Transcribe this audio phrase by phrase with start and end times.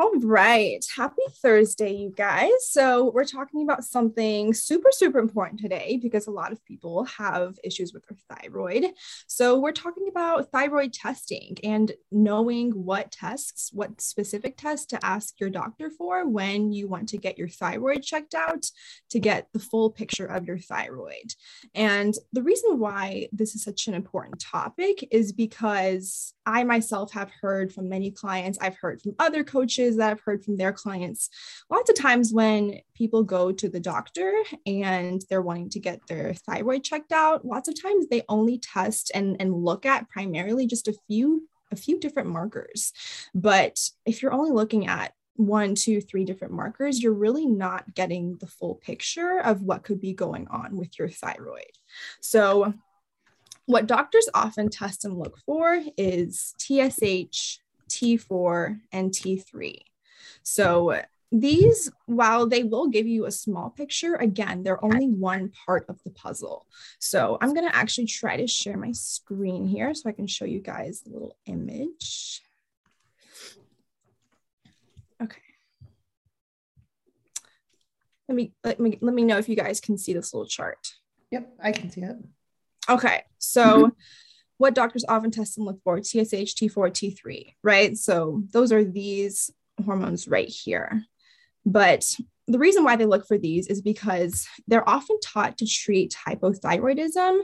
[0.00, 0.82] All right.
[0.96, 2.70] Happy Thursday, you guys.
[2.70, 7.58] So, we're talking about something super, super important today because a lot of people have
[7.62, 8.86] issues with their thyroid.
[9.26, 15.38] So, we're talking about thyroid testing and knowing what tests, what specific tests to ask
[15.38, 18.70] your doctor for when you want to get your thyroid checked out
[19.10, 21.34] to get the full picture of your thyroid.
[21.74, 27.30] And the reason why this is such an important topic is because I myself have
[27.42, 31.28] heard from many clients, I've heard from other coaches that I've heard from their clients,
[31.70, 34.32] lots of times when people go to the doctor
[34.66, 39.10] and they're wanting to get their thyroid checked out, lots of times they only test
[39.14, 42.92] and, and look at primarily just a few a few different markers.
[43.32, 48.36] But if you're only looking at one, two, three different markers, you're really not getting
[48.36, 51.78] the full picture of what could be going on with your thyroid.
[52.20, 52.74] So,
[53.66, 57.58] what doctors often test and look for is TSH,
[57.90, 59.78] T4, and T3.
[60.42, 65.84] So these, while they will give you a small picture, again, they're only one part
[65.88, 66.66] of the puzzle.
[66.98, 70.44] So I'm going to actually try to share my screen here so I can show
[70.44, 72.42] you guys a little image.
[75.22, 75.40] Okay.
[78.28, 80.94] Let me, let me, let me know if you guys can see this little chart.
[81.30, 82.16] Yep, I can see it.
[82.88, 83.24] Okay.
[83.38, 83.88] So mm-hmm
[84.60, 87.96] what doctors often test and look for TSH, T4, T3, right?
[87.96, 89.50] So those are these
[89.82, 91.02] hormones right here.
[91.64, 92.04] But
[92.46, 97.40] the reason why they look for these is because they're often taught to treat hypothyroidism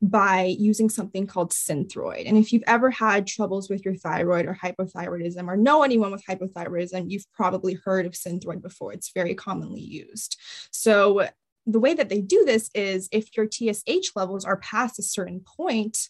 [0.00, 2.26] by using something called synthroid.
[2.26, 6.24] And if you've ever had troubles with your thyroid or hypothyroidism or know anyone with
[6.24, 8.94] hypothyroidism, you've probably heard of synthroid before.
[8.94, 10.40] It's very commonly used.
[10.70, 11.28] So
[11.66, 15.40] the way that they do this is if your TSH levels are past a certain
[15.40, 16.08] point,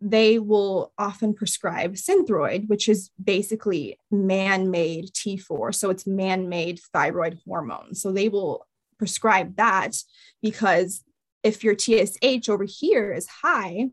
[0.00, 5.74] they will often prescribe synthroid, which is basically man made T4.
[5.74, 7.94] So it's man made thyroid hormone.
[7.94, 8.66] So they will
[8.98, 9.96] prescribe that
[10.42, 11.04] because
[11.42, 13.90] if your TSH over here is high,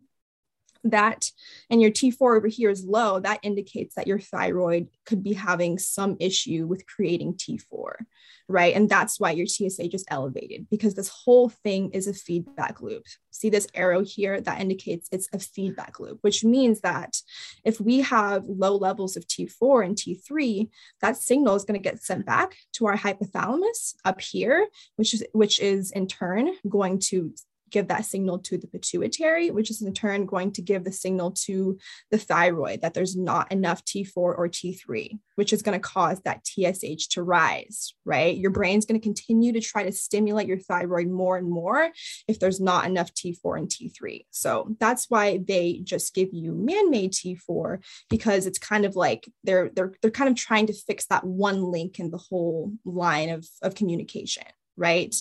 [0.92, 1.32] that
[1.70, 5.78] and your T4 over here is low, that indicates that your thyroid could be having
[5.78, 8.06] some issue with creating T4
[8.50, 8.76] right?
[8.76, 13.04] And that's why your TSH is elevated because this whole thing is a feedback loop.
[13.32, 17.18] See this arrow here that indicates it's a feedback loop, which means that
[17.66, 20.70] if we have low levels of T4 and T3,
[21.02, 25.26] that signal is going to get sent back to our hypothalamus up here, which is
[25.34, 27.34] which is in turn going to
[27.70, 31.32] give that signal to the pituitary, which is in turn going to give the signal
[31.32, 31.78] to
[32.12, 36.46] the thyroid that there's not enough T4 or T3, which is going to cause that
[36.46, 38.36] TSH to rise, right?
[38.36, 41.92] Your brain's going to continue to try to stimulate your thyroid more and more
[42.28, 44.26] if there's not enough T4 and T3.
[44.32, 49.70] So that's why they just give you man-made T4 because it's kind of like they're
[49.70, 53.48] they're they're kind of trying to fix that one link in the whole line of,
[53.62, 54.46] of communication,
[54.76, 55.16] right?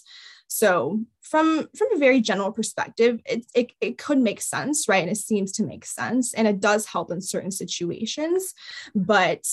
[0.49, 5.03] So from from a very general perspective, it, it, it could make sense, right?
[5.03, 6.35] And it seems to make sense.
[6.35, 8.55] And it does help in certain situations.
[8.95, 9.47] But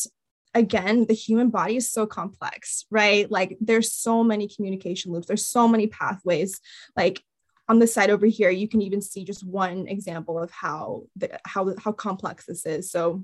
[0.53, 3.29] again, the human body is so complex, right?
[3.29, 6.59] Like there's so many communication loops, there's so many pathways.
[6.95, 7.23] Like
[7.67, 11.39] on the side over here, you can even see just one example of how the
[11.45, 12.91] how how complex this is.
[12.91, 13.23] So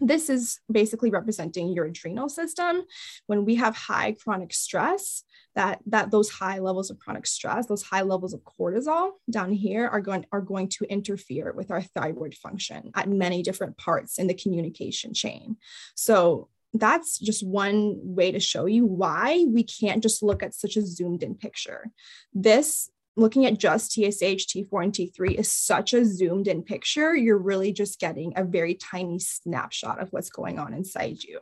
[0.00, 2.82] this is basically representing your adrenal system.
[3.26, 5.24] When we have high chronic stress,
[5.58, 9.88] that that those high levels of chronic stress those high levels of cortisol down here
[9.88, 14.28] are going are going to interfere with our thyroid function at many different parts in
[14.28, 15.56] the communication chain
[15.96, 20.76] so that's just one way to show you why we can't just look at such
[20.76, 21.90] a zoomed in picture
[22.32, 22.88] this
[23.18, 27.14] looking at just TSH, T4, and T3 is such a zoomed in picture.
[27.14, 31.40] You're really just getting a very tiny snapshot of what's going on inside you.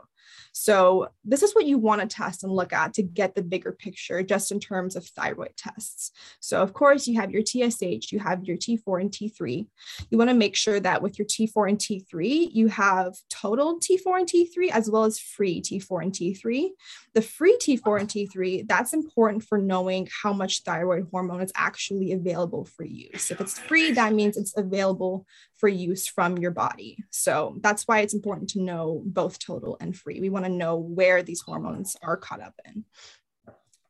[0.52, 3.72] So, this is what you want to test and look at to get the bigger
[3.72, 6.12] picture, just in terms of thyroid tests.
[6.40, 9.66] So, of course, you have your TSH, you have your T4 and T3.
[10.10, 14.20] You want to make sure that with your T4 and T3, you have total T4
[14.20, 16.68] and T3 as well as free T4 and T3.
[17.14, 22.12] The free T4 and T3, that's important for knowing how much thyroid hormone is actually
[22.12, 23.30] available for use.
[23.30, 25.26] If it's free, that means it's available
[25.58, 27.04] for use from your body.
[27.10, 30.20] So that's why it's important to know both total and free.
[30.20, 32.84] We want to know where these hormones are caught up in.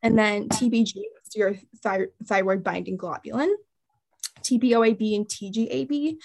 [0.03, 1.03] And then TBG,
[1.35, 3.53] your thy- thyroid binding globulin.
[4.43, 6.19] TPOAB and TGAB.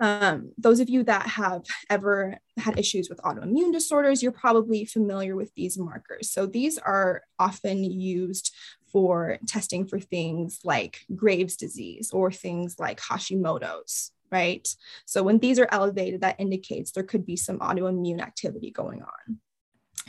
[0.00, 5.36] Um, those of you that have ever had issues with autoimmune disorders, you're probably familiar
[5.36, 6.30] with these markers.
[6.30, 8.52] So these are often used
[8.90, 14.66] for testing for things like Graves' disease or things like Hashimoto's right?
[15.06, 19.38] So when these are elevated, that indicates there could be some autoimmune activity going on.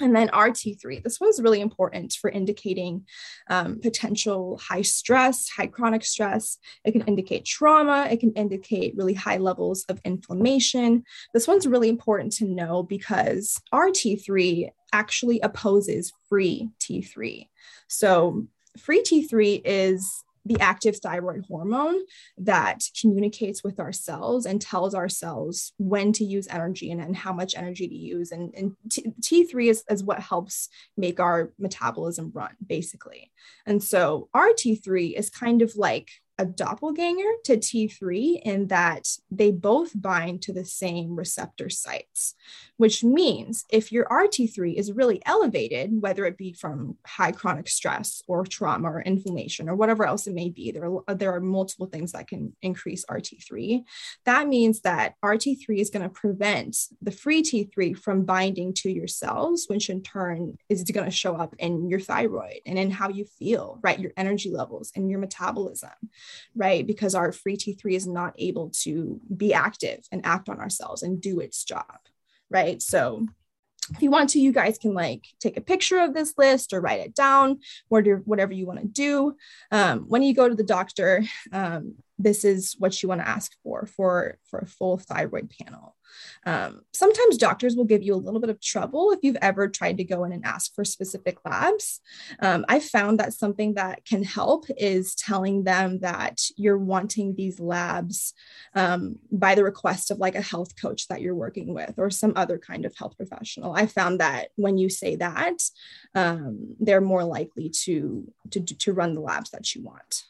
[0.02, 3.06] And then RT3, this one's really important for indicating
[3.50, 6.58] um, potential high stress, high chronic stress.
[6.86, 8.08] It can indicate trauma.
[8.10, 11.04] It can indicate really high levels of inflammation.
[11.34, 17.48] This one's really important to know because RT3 actually opposes free T3.
[17.88, 22.02] So, free T3 is the active thyroid hormone
[22.40, 27.16] that communicates with our cells and tells our cells when to use energy and, and
[27.16, 28.32] how much energy to use.
[28.32, 33.32] And, and T- T3 is, is what helps make our metabolism run, basically.
[33.68, 36.10] And so RT3 is kind of like
[36.40, 42.34] a doppelganger to T3 in that they both bind to the same receptor sites,
[42.78, 48.24] which means if your RT3 is really elevated, whether it be from high chronic stress
[48.26, 51.88] or trauma or inflammation or whatever else it may be, there are, there are multiple
[51.88, 53.84] things that can increase RT3.
[54.24, 59.08] That means that RT3 is going to prevent the free T3 from binding to your
[59.08, 63.10] cells, which in turn is going to show up in your thyroid and in how
[63.10, 64.00] you feel, right?
[64.00, 65.90] Your energy levels and your metabolism
[66.56, 66.86] right?
[66.86, 71.04] Because our free T3 is not able to be active and act on our cells
[71.04, 72.00] and do its job,
[72.50, 72.82] right?
[72.82, 73.26] So
[73.92, 76.82] if you want to, you guys can like take a picture of this list or
[76.82, 79.36] write it down, whatever, whatever you want to do.
[79.72, 83.54] Um, when you go to the doctor, um, this is what you want to ask
[83.64, 85.96] for for for a full thyroid panel.
[86.46, 89.98] Um, sometimes doctors will give you a little bit of trouble if you've ever tried
[89.98, 92.02] to go in and ask for specific labs.
[92.42, 97.60] Um, i found that something that can help is telling them that you're wanting these
[97.60, 98.34] labs
[98.76, 102.34] um, by the request of like a health coach that you're working with or some
[102.36, 103.74] other kind of health professional.
[103.74, 105.62] I found that when you say that
[106.16, 110.26] um, they're more likely to, to to run the labs that you want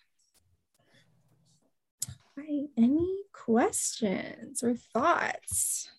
[2.40, 2.68] right.
[2.78, 5.90] Any questions or thoughts?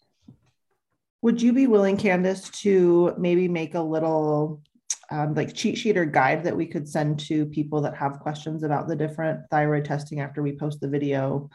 [1.22, 4.62] Would you be willing, Candace, to maybe make a little
[5.10, 8.62] um, like cheat sheet or guide that we could send to people that have questions
[8.62, 11.50] about the different thyroid testing after we post the video?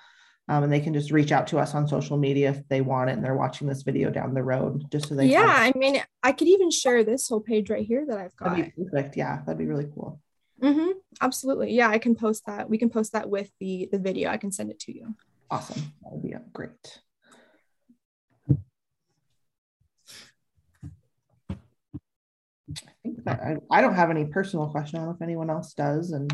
[0.47, 3.09] Um, and they can just reach out to us on social media if they want
[3.09, 5.99] it and they're watching this video down the road just so they yeah i mean
[6.21, 9.17] i could even share this whole page right here that i've got that'd be perfect
[9.17, 10.21] yeah that'd be really cool
[10.61, 10.91] Mm-hmm.
[11.21, 11.73] Absolutely.
[11.73, 12.69] Yeah, I can post that.
[12.69, 14.29] We can post that with the the video.
[14.29, 15.15] I can send it to you.
[15.51, 15.93] Awesome.
[16.01, 17.01] That would be great.
[22.77, 24.97] I think that I, I don't have any personal question.
[24.97, 26.11] I don't know if anyone else does.
[26.11, 26.31] And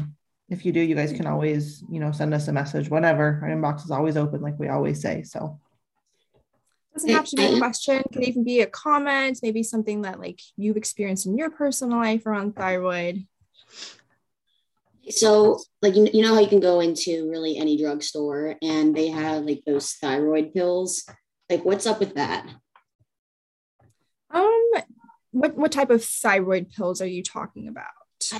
[0.49, 3.39] if you do, you guys can always, you know, send us a message whenever.
[3.43, 5.23] Our inbox is always open, like we always say.
[5.23, 5.59] So
[6.35, 7.97] it doesn't have to be a question.
[7.97, 11.99] It can even be a comment, maybe something that like you've experienced in your personal
[11.99, 13.25] life around thyroid.
[15.11, 19.07] So, like, you, you know how you can go into really any drugstore and they
[19.09, 21.03] have like those thyroid pills?
[21.49, 22.47] Like, what's up with that?
[24.33, 24.71] Um,
[25.31, 27.87] what what type of thyroid pills are you talking about?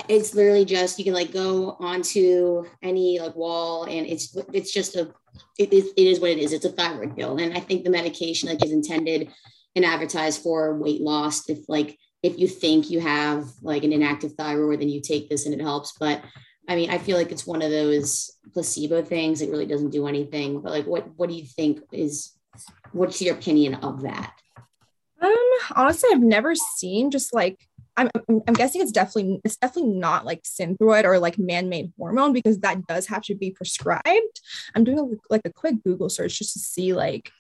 [0.08, 4.96] It's literally just you can like go onto any like wall and it's it's just
[4.96, 5.12] a
[5.58, 6.54] it is, it is what it is.
[6.54, 9.32] It's a thyroid pill, and I think the medication like is intended
[9.76, 11.50] and advertised for weight loss.
[11.50, 15.46] If like if you think you have like an inactive thyroid, then you take this
[15.46, 15.94] and it helps.
[16.00, 16.22] But
[16.68, 19.42] I mean, I feel like it's one of those placebo things.
[19.42, 20.62] It really doesn't do anything.
[20.62, 22.34] But like, what what do you think is?
[22.92, 24.34] What's your opinion of that?
[25.22, 27.60] Um, honestly, I've never seen just like
[27.98, 28.10] I'm,
[28.48, 32.88] I'm guessing it's definitely it's definitely not like synthroid or like man-made hormone because that
[32.88, 34.42] does have to be prescribed.
[34.74, 37.32] I'm doing a, like a quick Google search just to see like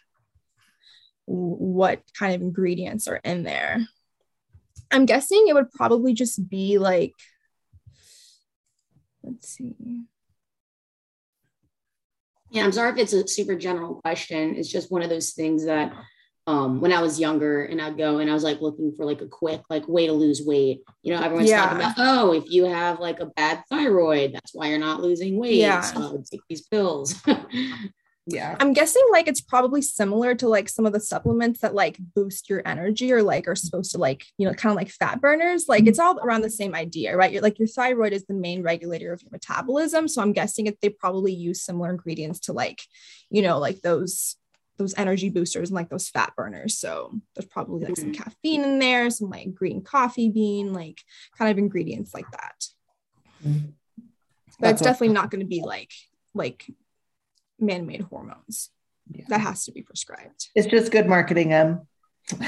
[1.25, 3.79] what kind of ingredients are in there.
[4.91, 7.13] I'm guessing it would probably just be like
[9.23, 9.75] Let's see.
[12.51, 14.55] Yeah, I'm sorry if it's a super general question.
[14.55, 15.93] It's just one of those things that
[16.47, 19.21] um, when I was younger and I'd go and I was like looking for like
[19.21, 20.81] a quick like way to lose weight.
[21.01, 21.63] You know, everyone's yeah.
[21.63, 25.37] talking about, oh, if you have like a bad thyroid, that's why you're not losing
[25.37, 25.55] weight.
[25.55, 25.81] Yeah.
[25.81, 27.21] So take these pills.
[28.27, 28.55] yeah.
[28.59, 32.49] I'm guessing like it's probably similar to like some of the supplements that like boost
[32.49, 35.65] your energy or like are supposed to like you know kind of like fat burners.
[35.67, 37.31] Like it's all around the same idea right?
[37.31, 40.07] You're like your thyroid is the main regulator of your metabolism.
[40.07, 42.81] So i'm guessing if they probably use similar ingredients to like
[43.29, 44.35] you know like those
[44.77, 46.77] those energy boosters and like those fat burners.
[46.77, 48.23] So there's probably like some mm-hmm.
[48.23, 51.01] caffeine in there some like green coffee bean like
[51.37, 52.65] kind of ingredients like that.
[54.59, 55.91] But it's definitely not going to be like
[56.33, 56.65] like
[57.61, 58.69] man-made hormones.
[59.09, 59.25] Yeah.
[59.29, 60.49] That has to be prescribed.
[60.55, 61.53] It's just good marketing.
[61.53, 61.87] Um.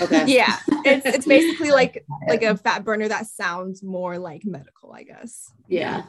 [0.02, 0.26] Okay.
[0.28, 5.04] yeah, it's it's basically like like a fat burner that sounds more like medical, I
[5.04, 5.52] guess.
[5.68, 6.04] Yeah.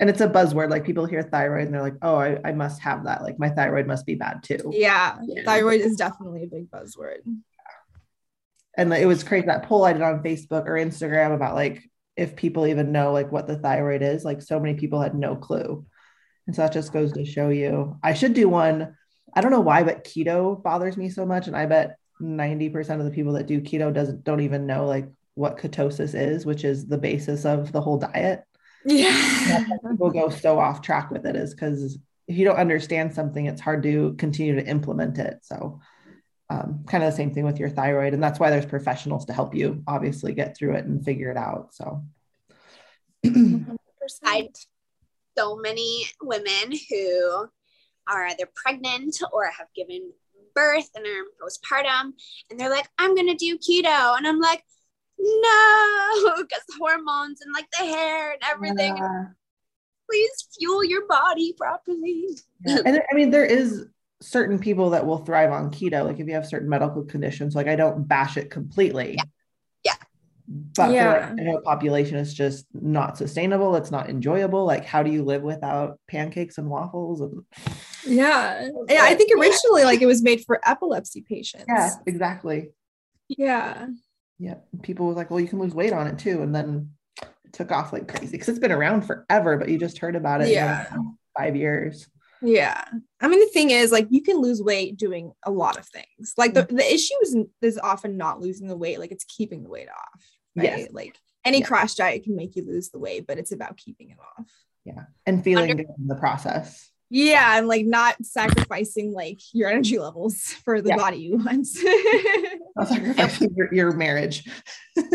[0.00, 0.70] And it's a buzzword.
[0.70, 3.22] Like people hear thyroid and they're like, "Oh, I, I must have that.
[3.22, 5.42] Like my thyroid must be bad too." Yeah, yeah.
[5.44, 7.18] thyroid is definitely a big buzzword.
[8.76, 11.82] and it was crazy that poll I did on Facebook or Instagram about like
[12.16, 14.24] if people even know like what the thyroid is.
[14.24, 15.86] Like so many people had no clue.
[16.48, 17.98] And so that just goes to show you.
[18.02, 18.96] I should do one.
[19.34, 21.46] I don't know why, but keto bothers me so much.
[21.46, 25.10] And I bet 90% of the people that do keto doesn't don't even know like
[25.34, 28.44] what ketosis is, which is the basis of the whole diet.
[28.86, 29.66] Yeah.
[29.90, 33.60] people go so off track with it is because if you don't understand something, it's
[33.60, 35.40] hard to continue to implement it.
[35.42, 35.82] So
[36.48, 38.14] um, kind of the same thing with your thyroid.
[38.14, 41.36] And that's why there's professionals to help you obviously get through it and figure it
[41.36, 41.74] out.
[41.74, 42.04] So
[44.24, 44.48] I
[45.38, 47.46] so many women who
[48.08, 50.12] are either pregnant or have given
[50.54, 52.12] birth and are postpartum
[52.50, 54.16] and they're like, I'm gonna do keto.
[54.16, 54.64] And I'm like,
[55.18, 58.96] no, because hormones and like the hair and everything.
[58.96, 59.24] Yeah.
[60.10, 62.28] Please fuel your body properly.
[62.64, 62.78] Yeah.
[62.84, 63.86] And I mean, there is
[64.20, 66.04] certain people that will thrive on keto.
[66.04, 69.16] Like if you have certain medical conditions, like I don't bash it completely.
[69.16, 69.24] Yeah.
[70.76, 71.28] But Yeah.
[71.28, 73.76] for general population, it's just not sustainable.
[73.76, 74.64] It's not enjoyable.
[74.64, 77.20] Like, how do you live without pancakes and waffles?
[77.20, 77.42] And
[78.06, 78.68] Yeah.
[78.88, 79.02] Yeah.
[79.02, 81.66] I think originally like it was made for epilepsy patients.
[81.68, 82.70] yeah, exactly.
[83.28, 83.88] Yeah.
[84.38, 84.54] Yeah.
[84.82, 86.40] People were like, well, you can lose weight on it too.
[86.42, 89.98] And then it took off like crazy because it's been around forever, but you just
[89.98, 90.86] heard about it Yeah.
[91.36, 92.08] five years.
[92.40, 92.82] Yeah.
[93.20, 96.34] I mean, the thing is, like, you can lose weight doing a lot of things.
[96.36, 96.76] Like, the, mm.
[96.76, 100.22] the issue is, is often not losing the weight, like, it's keeping the weight off.
[100.58, 100.78] Right.
[100.78, 100.88] Yes.
[100.92, 101.66] Like, any Yeah.
[101.66, 104.46] crash diet can make you lose the weight, but it's about keeping it off.
[104.84, 105.04] Yeah.
[105.26, 106.90] And feeling Under- good in the process.
[107.10, 107.56] Yeah.
[107.58, 110.96] And like, not sacrificing like your energy levels for the Yeah.
[110.96, 111.66] body you want.
[112.76, 114.44] Not sacrificing your, your marriage.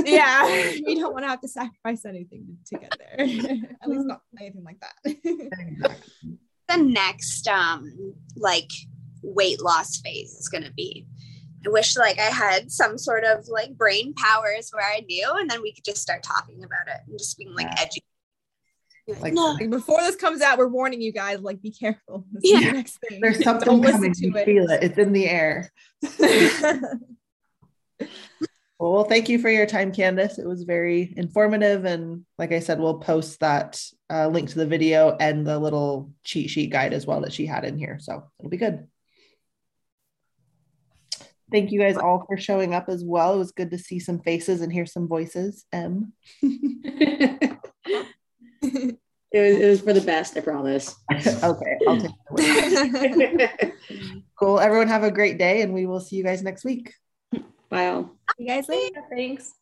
[0.03, 0.47] yeah.
[0.73, 3.21] You don't want to have to sacrifice anything to get there.
[3.81, 4.95] At least not anything like that.
[5.05, 6.37] Exactly.
[6.67, 8.69] The next um like
[9.21, 11.05] weight loss phase is gonna be.
[11.65, 15.49] I wish like I had some sort of like brain powers where I knew, and
[15.49, 17.81] then we could just start talking about it and just being like Yeah.
[17.83, 18.01] edgy.
[19.07, 22.25] Like, Like- no, Like, before this comes out, we're warning you guys, like, be careful.
[22.31, 22.71] This is the Yeah.
[22.71, 23.19] next thing.
[23.21, 24.13] There's something Don't coming.
[24.13, 24.45] to You it.
[24.45, 24.81] feel it.
[24.83, 25.71] It's in the air.
[28.79, 30.37] Well, well, thank you for your time, Candace.
[30.39, 31.85] It was very informative.
[31.85, 36.11] And like I said, we'll post that uh, link to the video and the little
[36.25, 37.97] cheat sheet guide as well that she had in here.
[38.01, 38.85] So it'll be good.
[41.53, 43.35] Thank you guys all for showing up as well.
[43.35, 45.65] It was good to see some faces and hear some voices.
[45.71, 46.11] M.
[46.41, 47.59] it,
[48.63, 48.81] was,
[49.31, 50.95] it was for the best, I promise.
[51.11, 53.73] okay, I'll take the word.
[54.39, 54.59] Cool.
[54.59, 56.91] Everyone have a great day and we will see you guys next week.
[57.69, 58.17] Bye all.
[58.39, 59.01] you guys later.
[59.11, 59.53] Thanks.